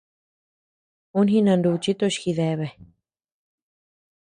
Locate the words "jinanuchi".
1.31-1.93